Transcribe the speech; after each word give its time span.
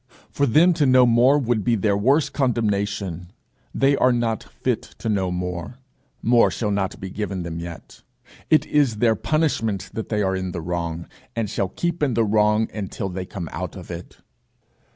For 0.31 0.47
them 0.47 0.73
to 0.73 0.87
know 0.87 1.05
more 1.05 1.37
would 1.37 1.63
be 1.63 1.75
their 1.75 1.95
worse 1.95 2.27
condemnation. 2.27 3.31
They 3.71 3.95
are 3.95 4.11
not 4.11 4.41
fit 4.43 4.81
to 4.97 5.09
know 5.09 5.29
more; 5.29 5.77
more 6.23 6.49
shall 6.49 6.71
not 6.71 6.99
be 6.99 7.11
given 7.11 7.43
them 7.43 7.59
yet; 7.59 8.01
it 8.49 8.65
is 8.65 8.95
their 8.97 9.13
punishment 9.15 9.91
that 9.93 10.09
they 10.09 10.23
are 10.23 10.35
in 10.35 10.53
the 10.53 10.61
wrong, 10.61 11.05
and 11.35 11.47
shall 11.51 11.69
keep 11.69 12.01
in 12.01 12.15
the 12.15 12.25
wrong 12.25 12.67
until 12.73 13.09
they 13.09 13.27
come 13.27 13.47
out 13.51 13.75
of 13.75 13.91
it. 13.91 14.17